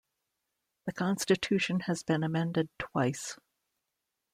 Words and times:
The 0.87 0.93
Constitution 0.93 1.81
has 1.81 2.01
been 2.01 2.23
amended 2.23 2.69
twice. 2.79 3.37